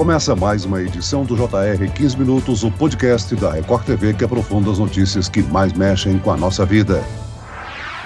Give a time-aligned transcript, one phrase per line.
[0.00, 4.70] Começa mais uma edição do JR 15 Minutos, o podcast da Record TV que aprofunda
[4.70, 7.04] as notícias que mais mexem com a nossa vida.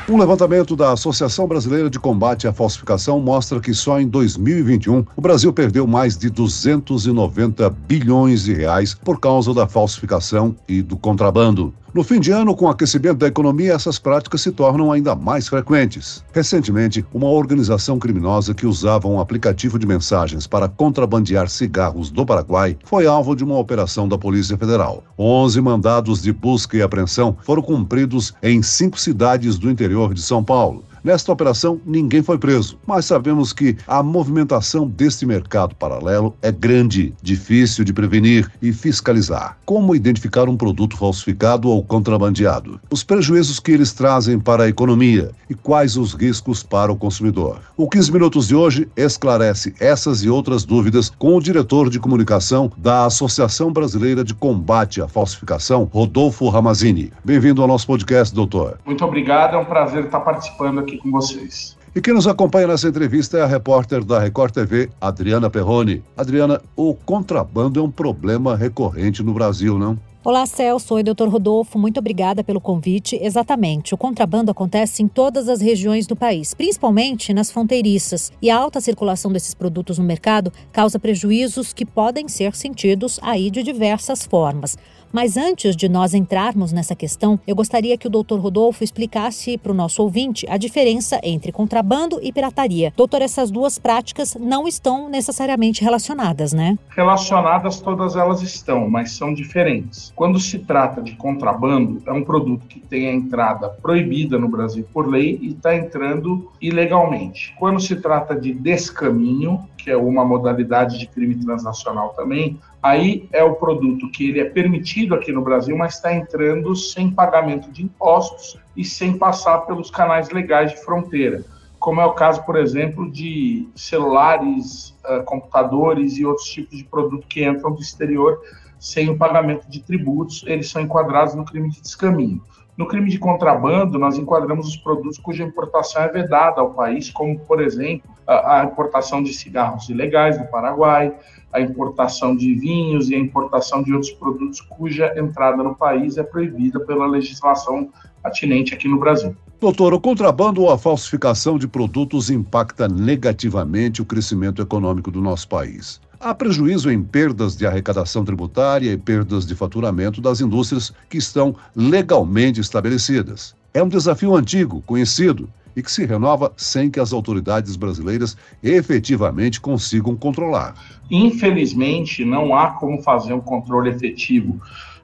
[0.08, 5.20] Um levantamento da Associação Brasileira de Combate à Falsificação mostra que só em 2021 o
[5.20, 11.72] Brasil perdeu mais de 290 bilhões de reais por causa da falsificação e do contrabando.
[11.94, 15.46] No fim de ano, com o aquecimento da economia, essas práticas se tornam ainda mais
[15.46, 16.24] frequentes.
[16.32, 22.76] Recentemente, uma organização criminosa que usava um aplicativo de mensagens para contrabandear cigarros do Paraguai
[22.84, 25.04] foi alvo de uma operação da Polícia Federal.
[25.16, 30.42] Onze mandados de busca e apreensão foram cumpridos em cinco cidades do interior de São
[30.42, 30.82] Paulo.
[31.04, 37.14] Nesta operação, ninguém foi preso, mas sabemos que a movimentação deste mercado paralelo é grande,
[37.20, 39.58] difícil de prevenir e fiscalizar.
[39.66, 42.80] Como identificar um produto falsificado ou contrabandeado?
[42.90, 47.60] Os prejuízos que eles trazem para a economia e quais os riscos para o consumidor?
[47.76, 52.72] O 15 Minutos de hoje esclarece essas e outras dúvidas com o diretor de comunicação
[52.78, 57.12] da Associação Brasileira de Combate à Falsificação, Rodolfo Ramazini.
[57.22, 58.78] Bem-vindo ao nosso podcast, doutor.
[58.86, 61.76] Muito obrigado, é um prazer estar participando aqui aqui com vocês.
[61.94, 66.02] E quem nos acompanha nessa entrevista é a repórter da Record TV, Adriana Perrone.
[66.16, 69.98] Adriana, o contrabando é um problema recorrente no Brasil, não?
[70.24, 70.94] Olá, Celso.
[70.94, 71.78] Oi, doutor Rodolfo.
[71.78, 73.16] Muito obrigada pelo convite.
[73.22, 73.94] Exatamente.
[73.94, 78.32] O contrabando acontece em todas as regiões do país, principalmente nas fronteiriças.
[78.40, 83.50] E a alta circulação desses produtos no mercado causa prejuízos que podem ser sentidos aí
[83.50, 84.78] de diversas formas.
[85.14, 89.70] Mas antes de nós entrarmos nessa questão, eu gostaria que o doutor Rodolfo explicasse para
[89.70, 92.92] o nosso ouvinte a diferença entre contrabando e pirataria.
[92.96, 96.76] Doutor, essas duas práticas não estão necessariamente relacionadas, né?
[96.88, 100.12] Relacionadas todas elas estão, mas são diferentes.
[100.16, 104.84] Quando se trata de contrabando, é um produto que tem a entrada proibida no Brasil
[104.92, 107.54] por lei e está entrando ilegalmente.
[107.56, 113.42] Quando se trata de descaminho, que é uma modalidade de crime transnacional também, aí é
[113.42, 117.82] o produto que ele é permitido aqui no Brasil, mas está entrando sem pagamento de
[117.82, 121.42] impostos e sem passar pelos canais legais de fronteira,
[121.78, 127.26] como é o caso, por exemplo, de celulares, uh, computadores e outros tipos de produto
[127.26, 128.38] que entram do exterior
[128.78, 132.42] sem o pagamento de tributos, eles são enquadrados no crime de descaminho.
[132.76, 137.38] No crime de contrabando, nós enquadramos os produtos cuja importação é vedada ao país, como,
[137.38, 141.14] por exemplo, a, importação de cigarros ilegais do Paraguai,
[141.52, 146.24] a importação de vinhos e a importação de outros produtos cuja entrada no país é
[146.24, 147.90] proibida pela legislação
[148.24, 149.36] atinente aqui no Brasil.
[149.60, 155.48] Doutor, o contrabando ou a falsificação de produtos impacta negativamente o crescimento econômico do nosso
[155.48, 156.00] país.
[156.24, 161.54] Há prejuízo em perdas de arrecadação tributária e perdas de faturamento das indústrias que estão
[161.76, 163.54] legalmente estabelecidas.
[163.74, 169.60] É um desafio antigo, conhecido, e que se renova sem que as autoridades brasileiras efetivamente
[169.60, 170.74] consigam controlar.
[171.10, 174.58] Infelizmente, não há como fazer um controle efetivo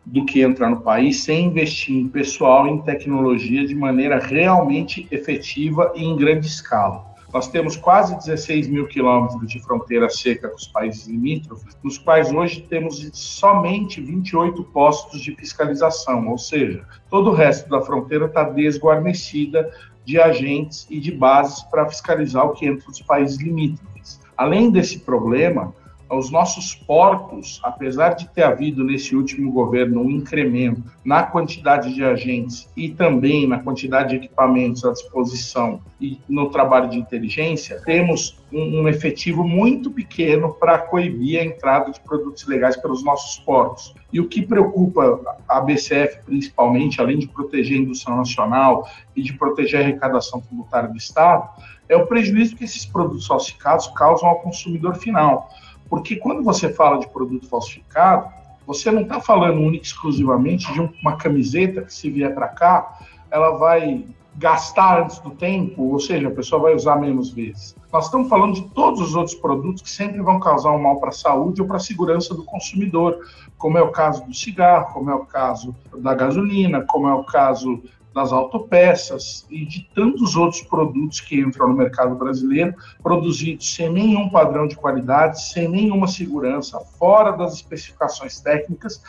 [0.07, 5.07] do que entra no país sem investir em pessoal e em tecnologia de maneira realmente
[5.11, 7.10] efetiva e em grande escala.
[7.33, 12.33] Nós temos quase 16 mil quilômetros de fronteira seca com os países limítrofes, nos quais
[12.33, 18.43] hoje temos somente 28 postos de fiscalização, ou seja, todo o resto da fronteira está
[18.43, 19.71] desguarnecida
[20.05, 24.21] de agentes e de bases para fiscalizar o que entra nos países limítrofes.
[24.37, 25.73] Além desse problema,
[26.11, 32.03] os nossos portos, apesar de ter havido nesse último governo um incremento na quantidade de
[32.03, 38.41] agentes e também na quantidade de equipamentos à disposição e no trabalho de inteligência, temos
[38.53, 43.95] um, um efetivo muito pequeno para coibir a entrada de produtos ilegais pelos nossos portos.
[44.13, 49.33] E o que preocupa a BCF principalmente, além de proteger a indústria nacional e de
[49.35, 51.49] proteger a arrecadação tributária do Estado,
[51.89, 55.51] é o prejuízo que esses produtos falsificados causam ao consumidor final.
[55.91, 58.31] Porque quando você fala de produto falsificado,
[58.65, 63.59] você não está falando única exclusivamente de uma camiseta que se vier para cá, ela
[63.59, 64.05] vai
[64.37, 67.75] gastar antes do tempo, ou seja, a pessoa vai usar menos vezes.
[67.93, 71.09] Nós estamos falando de todos os outros produtos que sempre vão causar um mal para
[71.09, 73.19] a saúde ou para a segurança do consumidor,
[73.59, 77.25] como é o caso do cigarro, como é o caso da gasolina, como é o
[77.25, 77.83] caso
[78.15, 84.29] das autopeças e de tantos outros produtos que entram no mercado brasileiro, produzidos sem nenhum
[84.29, 89.03] padrão de qualidade, sem nenhuma segurança, fora das especificações técnicas,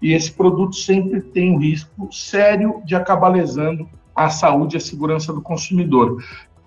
[0.00, 4.78] e esse produto sempre tem o um risco sério de acabar lesando a saúde e
[4.78, 6.22] a segurança do consumidor.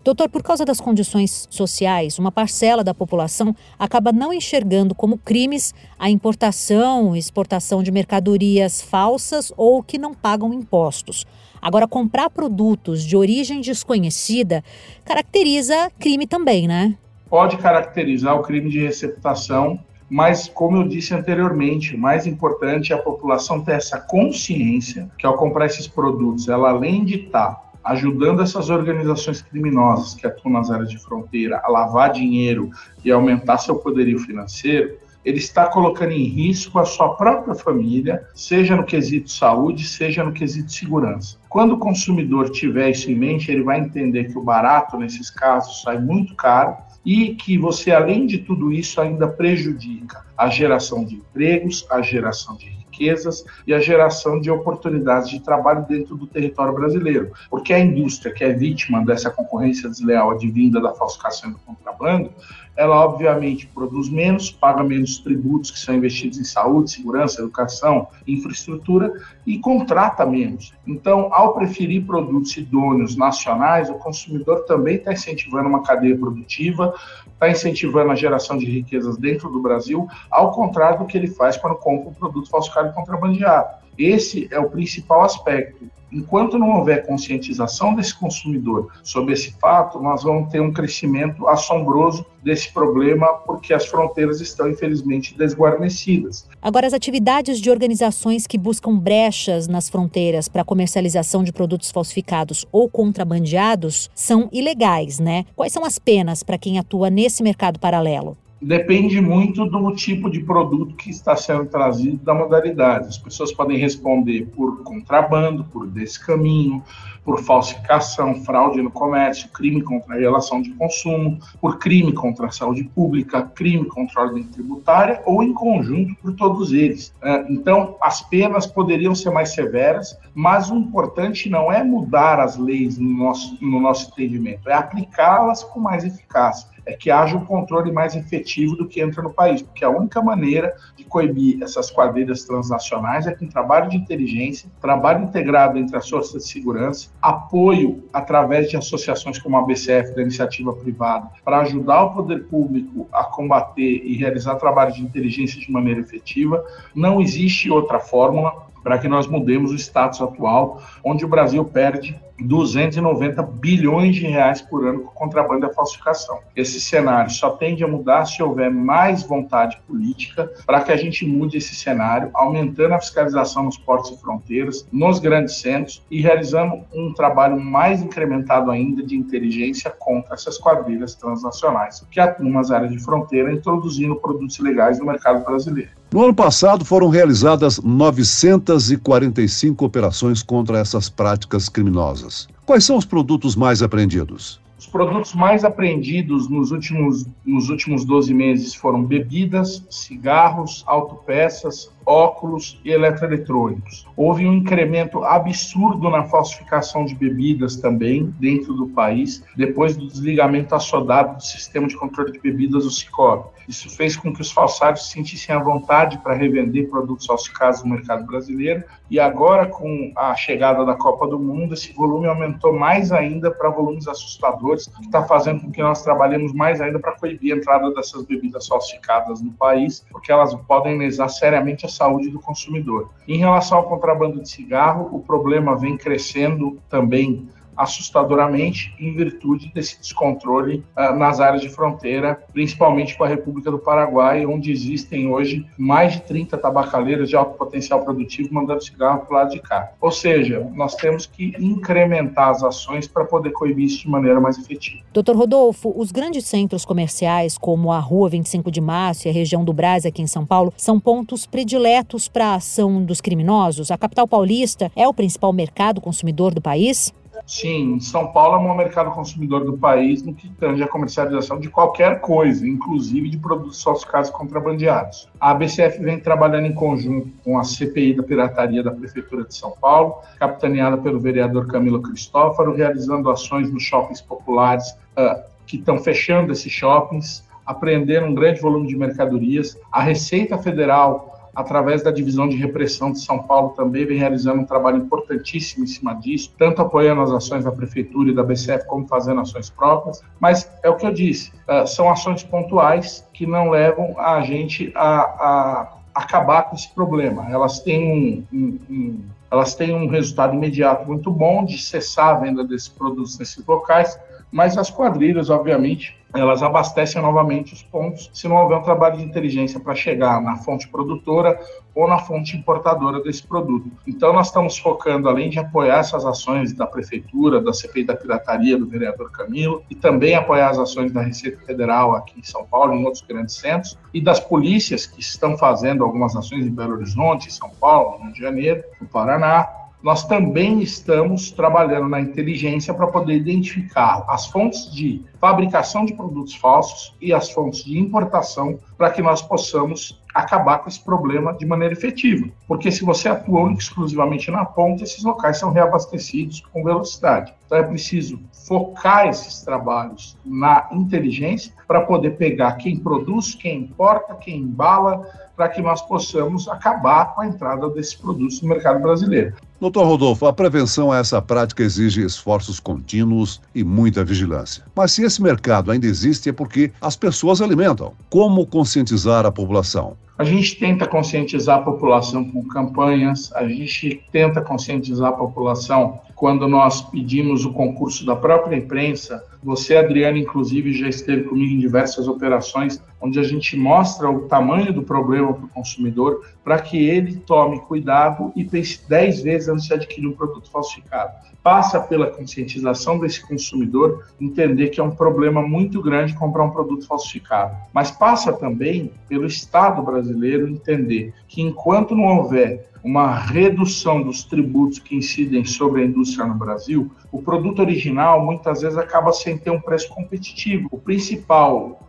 [0.10, 5.72] Doutor, por causa das condições sociais, uma parcela da população acaba não enxergando como crimes
[6.00, 11.28] a importação e exportação de mercadorias falsas ou que não pagam impostos.
[11.62, 14.64] Agora, comprar produtos de origem desconhecida
[15.06, 16.98] caracteriza crime também, né?
[17.30, 19.80] Pode caracterizar o crime de receptação
[20.12, 25.38] mas como eu disse anteriormente, mais importante é a população ter essa consciência que ao
[25.38, 30.70] comprar esses produtos, ela além de estar tá ajudando essas organizações criminosas que atuam nas
[30.70, 32.70] áreas de fronteira a lavar dinheiro
[33.04, 38.76] e aumentar seu poderio financeiro, ele está colocando em risco a sua própria família, seja
[38.76, 41.38] no quesito saúde, seja no quesito segurança.
[41.50, 45.82] Quando o consumidor tiver isso em mente, ele vai entender que o barato, nesses casos,
[45.82, 51.16] sai muito caro e que você, além de tudo isso, ainda prejudica a geração de
[51.16, 52.68] empregos, a geração de
[53.00, 57.32] riquezas e a geração de oportunidades de trabalho dentro do território brasileiro.
[57.50, 62.32] Porque a indústria que é vítima dessa concorrência desleal advinda da falsificação e do contrabando,
[62.76, 69.12] ela obviamente produz menos, paga menos tributos que são investidos em saúde, segurança, educação, infraestrutura
[69.46, 70.74] e contrata menos.
[70.88, 76.94] Então, ao preferir produtos idôneos nacionais, o consumidor também está incentivando uma cadeia produtiva,
[77.34, 81.58] está incentivando a geração de riquezas dentro do Brasil, ao contrário do que ele faz
[81.58, 83.80] quando compra um produto falsificado e contrabandeado.
[84.00, 85.90] Esse é o principal aspecto.
[86.12, 92.26] Enquanto não houver conscientização desse consumidor sobre esse fato, nós vamos ter um crescimento assombroso
[92.42, 96.48] desse problema, porque as fronteiras estão, infelizmente, desguarnecidas.
[96.62, 102.66] Agora, as atividades de organizações que buscam brechas nas fronteiras para comercialização de produtos falsificados
[102.72, 105.46] ou contrabandeados são ilegais, né?
[105.56, 108.36] Quais são as penas para quem atua nesse mercado paralelo?
[108.62, 113.08] Depende muito do tipo de produto que está sendo trazido da modalidade.
[113.08, 116.84] As pessoas podem responder por contrabando, por descaminho,
[117.24, 122.52] por falsificação, fraude no comércio, crime contra a relação de consumo, por crime contra a
[122.52, 127.14] saúde pública, crime contra a ordem tributária ou em conjunto por todos eles.
[127.22, 132.58] É, então, as penas poderiam ser mais severas, mas o importante não é mudar as
[132.58, 137.46] leis no nosso, no nosso entendimento, é aplicá-las com mais eficácia é que haja um
[137.46, 141.92] controle mais efetivo do que entra no país, porque a única maneira de coibir essas
[141.92, 148.04] quadrilhas transnacionais é com trabalho de inteligência, trabalho integrado entre as forças de segurança, apoio
[148.14, 153.24] através de associações como a BCF, da iniciativa privada, para ajudar o poder público a
[153.24, 156.64] combater e realizar trabalho de inteligência de maneira efetiva.
[156.96, 162.20] Não existe outra fórmula para que nós mudemos o status atual, onde o Brasil perde
[162.42, 166.40] 290 bilhões de reais por ano com contrabando e falsificação.
[166.56, 171.26] Esse cenário só tende a mudar se houver mais vontade política para que a gente
[171.26, 176.84] mude esse cenário, aumentando a fiscalização nos portos e fronteiras, nos grandes centros e realizando
[176.94, 182.92] um trabalho mais incrementado ainda de inteligência contra essas quadrilhas transnacionais que atuam nas áreas
[182.92, 185.99] de fronteira, introduzindo produtos ilegais no mercado brasileiro.
[186.12, 192.48] No ano passado foram realizadas 945 operações contra essas práticas criminosas.
[192.66, 194.60] Quais são os produtos mais apreendidos?
[194.80, 202.80] Os produtos mais apreendidos nos últimos, nos últimos 12 meses foram bebidas, cigarros, autopeças, óculos
[202.86, 204.08] e eletroeletrônicos.
[204.16, 210.74] Houve um incremento absurdo na falsificação de bebidas também dentro do país, depois do desligamento
[210.74, 213.50] assodado do sistema de controle de bebidas, o Cicobi.
[213.68, 218.26] Isso fez com que os falsários sentissem a vontade para revender produtos falsificados no mercado
[218.26, 223.50] brasileiro e agora, com a chegada da Copa do Mundo, esse volume aumentou mais ainda
[223.50, 227.58] para volumes assustadores, que está fazendo com que nós trabalhemos mais ainda para coibir a
[227.58, 233.10] entrada dessas bebidas falsificadas no país, porque elas podem lesar seriamente a saúde do consumidor.
[233.28, 237.48] Em relação ao contrabando de cigarro, o problema vem crescendo também
[237.80, 243.80] assustadoramente em virtude desse descontrole uh, nas áreas de fronteira, principalmente com a República do
[243.80, 249.30] Paraguai, onde existem hoje mais de 30 tabacaleiras de alto potencial produtivo mandando cigarro para
[249.30, 249.92] o lado de cá.
[250.02, 254.58] Ou seja, nós temos que incrementar as ações para poder coibir isso de maneira mais
[254.58, 255.02] efetiva.
[255.14, 259.64] Doutor Rodolfo, os grandes centros comerciais, como a Rua 25 de Março e a região
[259.64, 263.90] do Brás aqui em São Paulo, são pontos prediletos para a ação dos criminosos.
[263.90, 267.14] A capital paulista é o principal mercado consumidor do país?
[267.46, 271.60] Sim, São Paulo é o maior mercado consumidor do país no que tange a comercialização
[271.60, 275.28] de qualquer coisa, inclusive de produtos falsificados contrabandeados.
[275.40, 279.72] A ABCF vem trabalhando em conjunto com a CPI da Pirataria da Prefeitura de São
[279.72, 286.52] Paulo, capitaneada pelo vereador Camilo Cristófaro, realizando ações nos shoppings populares uh, que estão fechando
[286.52, 289.78] esses shoppings, apreendendo um grande volume de mercadorias.
[289.92, 294.66] A Receita Federal através da divisão de repressão de São Paulo, também vem realizando um
[294.66, 299.08] trabalho importantíssimo em cima disso, tanto apoiando as ações da Prefeitura e da BCF, como
[299.08, 300.22] fazendo ações próprias.
[300.40, 304.92] Mas é o que eu disse, uh, são ações pontuais que não levam a gente
[304.96, 307.50] a, a acabar com esse problema.
[307.50, 309.20] Elas têm um, um, um,
[309.52, 314.20] elas têm um resultado imediato muito bom de cessar a venda desses produtos nesses locais,
[314.52, 319.24] mas as quadrilhas, obviamente, elas abastecem novamente os pontos se não houver um trabalho de
[319.24, 321.60] inteligência para chegar na fonte produtora
[321.96, 323.92] ou na fonte importadora desse produto.
[324.08, 328.78] Então, nós estamos focando, além de apoiar essas ações da Prefeitura, da CPI da Pirataria,
[328.78, 332.94] do vereador Camilo, e também apoiar as ações da Receita Federal aqui em São Paulo
[332.94, 336.94] e em outros grandes centros, e das polícias que estão fazendo algumas ações em Belo
[336.94, 339.68] Horizonte, em São Paulo, no Rio de Janeiro, no Paraná,
[340.02, 346.56] nós também estamos trabalhando na inteligência para poder identificar as fontes de fabricação de produtos
[346.56, 351.66] falsos e as fontes de importação para que nós possamos acabar com esse problema de
[351.66, 352.48] maneira efetiva.
[352.68, 357.54] Porque se você atua exclusivamente na ponta, esses locais são reabastecidos com velocidade.
[357.70, 364.34] Então é preciso focar esses trabalhos na inteligência para poder pegar quem produz, quem importa,
[364.34, 365.22] quem embala,
[365.56, 369.54] para que nós possamos acabar com a entrada desses produtos no mercado brasileiro.
[369.80, 374.84] Doutor Rodolfo, a prevenção a essa prática exige esforços contínuos e muita vigilância.
[374.96, 378.14] Mas se esse mercado ainda existe é porque as pessoas alimentam.
[378.32, 380.18] Como conscientizar a população?
[380.40, 386.70] A gente tenta conscientizar a população com campanhas, a gente tenta conscientizar a população quando
[386.70, 389.44] nós pedimos o concurso da própria imprensa.
[389.62, 394.94] Você, Adriano, inclusive, já esteve comigo em diversas operações onde a gente mostra o tamanho
[394.94, 399.86] do problema para o consumidor para que ele tome cuidado e pense 10 vezes antes
[399.86, 401.34] de adquirir um produto falsificado.
[401.62, 407.06] Passa pela conscientização desse consumidor entender que é um problema muito grande comprar um produto
[407.06, 414.44] falsificado, mas passa também pelo Estado brasileiro entender que enquanto não houver uma redução dos
[414.44, 419.58] tributos que incidem sobre a indústria no Brasil, o produto original muitas vezes acaba sem
[419.58, 420.88] ter um preço competitivo.
[420.92, 422.00] O principal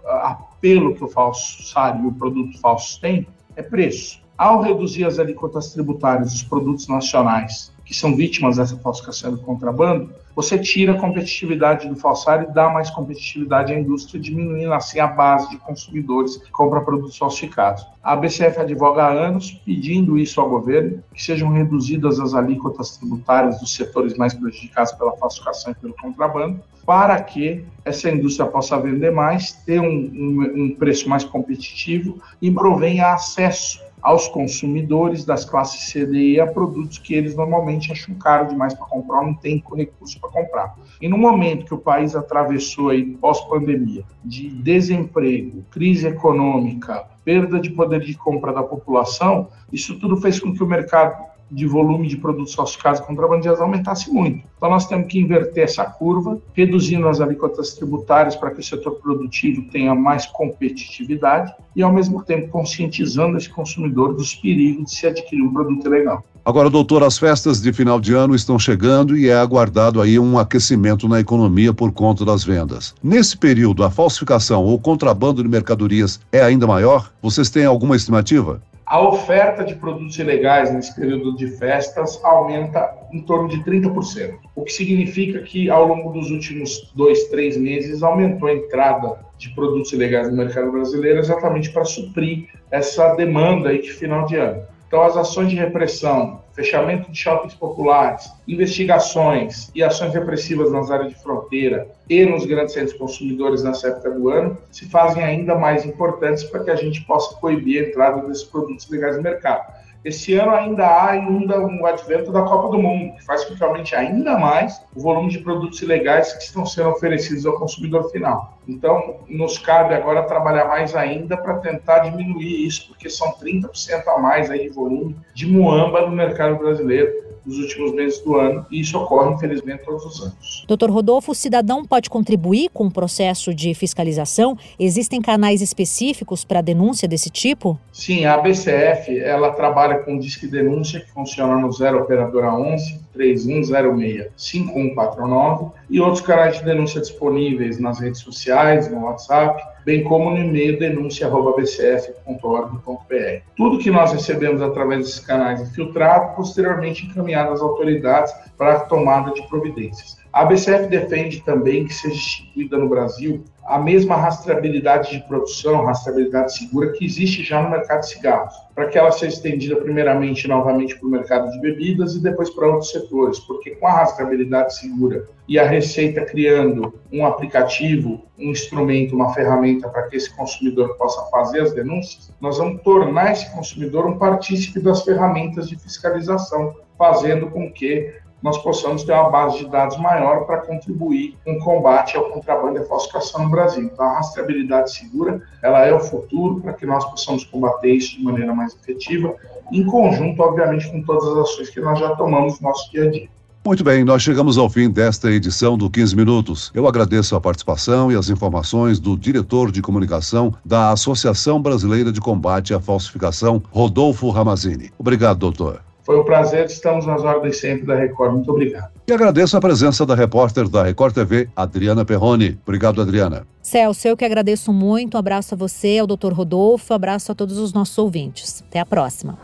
[0.60, 3.26] apelo que o falsário e o produto falso tem
[3.56, 4.20] é preço.
[4.36, 10.12] Ao reduzir as alíquotas tributárias dos produtos nacionais que são vítimas dessa falsificação do contrabando,
[10.34, 15.06] você tira a competitividade do falsário e dá mais competitividade à indústria, diminuindo assim a
[15.06, 17.86] base de consumidores que compram produtos falsificados.
[18.02, 23.60] A ABCF advoga há anos pedindo isso ao governo, que sejam reduzidas as alíquotas tributárias
[23.60, 29.10] dos setores mais prejudicados pela falsificação e pelo contrabando, para que essa indústria possa vender
[29.10, 35.90] mais, ter um, um, um preço mais competitivo e provenha acesso aos consumidores das classes
[35.90, 39.62] C e E a produtos que eles normalmente acham caro demais para comprar, não tem
[39.74, 40.76] recurso para comprar.
[41.00, 47.70] E no momento que o país atravessou aí pós-pandemia de desemprego, crise econômica, perda de
[47.70, 52.16] poder de compra da população, isso tudo fez com que o mercado de volume de
[52.16, 54.42] produtos falsificados e contrabandeados aumentasse muito.
[54.56, 58.92] Então, nós temos que inverter essa curva, reduzindo as alíquotas tributárias para que o setor
[58.92, 65.06] produtivo tenha mais competitividade e, ao mesmo tempo, conscientizando esse consumidor dos perigos de se
[65.06, 66.24] adquirir um produto ilegal.
[66.44, 70.38] Agora, doutor, as festas de final de ano estão chegando e é aguardado aí um
[70.38, 72.94] aquecimento na economia por conta das vendas.
[73.02, 77.12] Nesse período, a falsificação ou contrabando de mercadorias é ainda maior?
[77.22, 78.62] Vocês têm alguma estimativa?
[78.90, 84.64] A oferta de produtos ilegais nesse período de festas aumenta em torno de 30%, o
[84.64, 89.92] que significa que ao longo dos últimos dois, três meses aumentou a entrada de produtos
[89.92, 94.60] ilegais no mercado brasileiro exatamente para suprir essa demanda aí de final de ano.
[94.90, 101.10] Então, as ações de repressão, fechamento de shoppings populares, investigações e ações repressivas nas áreas
[101.10, 105.86] de fronteira e nos grandes centros consumidores nessa época do ano se fazem ainda mais
[105.86, 109.72] importantes para que a gente possa coibir a entrada desses produtos legais no mercado.
[110.04, 113.62] Esse ano ainda há ainda um advento da Copa do Mundo, que faz com que
[113.62, 118.58] aumente ainda mais o volume de produtos ilegais que estão sendo oferecidos ao consumidor final.
[118.66, 124.18] Então, nos cabe agora trabalhar mais ainda para tentar diminuir isso, porque são 30% a
[124.18, 128.80] mais aí de volume de muamba no mercado brasileiro nos últimos meses do ano, e
[128.80, 130.64] isso ocorre, infelizmente, todos os anos.
[130.66, 134.56] Doutor Rodolfo, o cidadão pode contribuir com o processo de fiscalização?
[134.78, 137.78] Existem canais específicos para denúncia desse tipo?
[137.92, 144.28] Sim, a ABCF ela trabalha com disque denúncia que funciona no 0 operadora 11 3106
[144.36, 150.38] 5149 e outros canais de denúncia disponíveis nas redes sociais, no WhatsApp, bem como no
[150.38, 153.42] e-mail denúncia.bcf.org.br.
[153.56, 158.80] Tudo que nós recebemos através desses canais é filtrado, posteriormente encaminhado às autoridades para a
[158.80, 160.20] tomada de providências.
[160.32, 166.56] A ABCF defende também que seja instituída no Brasil a mesma rastreabilidade de produção, rastreabilidade
[166.56, 170.98] segura que existe já no mercado de cigarros, para que ela seja estendida primeiramente novamente
[170.98, 175.24] para o mercado de bebidas e depois para outros setores, porque com a rastreabilidade segura
[175.46, 181.22] e a Receita criando um aplicativo, um instrumento, uma ferramenta para que esse consumidor possa
[181.30, 187.48] fazer as denúncias, nós vamos tornar esse consumidor um partícipe das ferramentas de fiscalização, fazendo
[187.50, 188.12] com que
[188.42, 192.78] nós possamos ter uma base de dados maior para contribuir com o combate ao contrabando
[192.78, 193.84] e à falsificação no Brasil.
[193.84, 198.22] Então, a rastreabilidade segura, ela é o futuro para que nós possamos combater isso de
[198.22, 199.34] maneira mais efetiva,
[199.70, 203.10] em conjunto, obviamente, com todas as ações que nós já tomamos no nosso dia a
[203.10, 203.28] dia.
[203.62, 206.72] Muito bem, nós chegamos ao fim desta edição do 15 Minutos.
[206.74, 212.22] Eu agradeço a participação e as informações do diretor de comunicação da Associação Brasileira de
[212.22, 214.90] Combate à Falsificação, Rodolfo Ramazini.
[214.98, 215.89] Obrigado, doutor.
[216.10, 218.32] Foi um prazer, estamos nas ordens sempre da Record.
[218.32, 218.99] Muito obrigado.
[219.10, 222.56] E agradeço a presença da repórter da Record TV, Adriana Perrone.
[222.62, 223.44] Obrigado, Adriana.
[223.60, 225.16] Celso, eu que agradeço muito.
[225.16, 228.62] Um abraço a você, ao doutor Rodolfo, um abraço a todos os nossos ouvintes.
[228.68, 229.36] Até a próxima.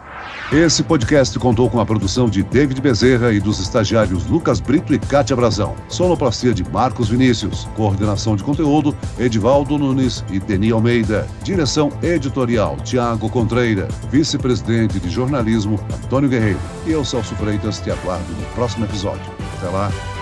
[0.53, 5.01] Esse podcast contou com a produção de David Bezerra e dos estagiários Lucas Brito e
[5.01, 5.75] Cátia Brazão.
[5.89, 7.65] Sonoplastia de Marcos Vinícius.
[7.75, 11.27] Coordenação de conteúdo, Edivaldo Nunes e Deni Almeida.
[11.43, 13.89] Direção editorial, Tiago Contreira.
[14.13, 16.61] Vice-presidente de jornalismo, Antônio Guerreiro.
[16.87, 19.36] E eu, Celso Freitas, te aguardo no próximo episódio.
[19.55, 20.16] Até lá.